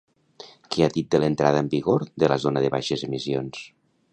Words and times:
Què 0.75 0.85
ha 0.85 0.93
dit 0.95 1.11
de 1.15 1.19
l'entrada 1.23 1.61
en 1.65 1.69
vigor 1.75 2.07
de 2.25 2.31
la 2.33 2.39
Zona 2.47 2.65
de 2.65 2.73
Baixes 2.77 3.05
Emissions? 3.11 3.63